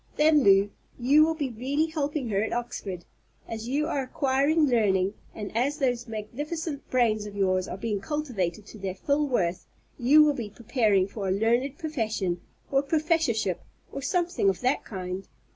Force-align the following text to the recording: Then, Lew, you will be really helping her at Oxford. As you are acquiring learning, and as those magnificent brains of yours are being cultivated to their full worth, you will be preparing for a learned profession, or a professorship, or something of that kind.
Then, 0.15 0.41
Lew, 0.43 0.71
you 0.97 1.23
will 1.23 1.35
be 1.35 1.51
really 1.51 1.85
helping 1.85 2.29
her 2.29 2.41
at 2.41 2.53
Oxford. 2.53 3.05
As 3.47 3.67
you 3.67 3.85
are 3.85 4.01
acquiring 4.01 4.65
learning, 4.65 5.13
and 5.35 5.55
as 5.55 5.77
those 5.77 6.07
magnificent 6.07 6.89
brains 6.89 7.27
of 7.27 7.35
yours 7.35 7.67
are 7.67 7.77
being 7.77 8.01
cultivated 8.01 8.65
to 8.65 8.79
their 8.79 8.95
full 8.95 9.27
worth, 9.27 9.67
you 9.99 10.23
will 10.23 10.33
be 10.33 10.49
preparing 10.49 11.07
for 11.07 11.27
a 11.27 11.31
learned 11.31 11.77
profession, 11.77 12.41
or 12.71 12.79
a 12.79 12.83
professorship, 12.83 13.61
or 13.91 14.01
something 14.01 14.49
of 14.49 14.61
that 14.61 14.83
kind. 14.83 15.27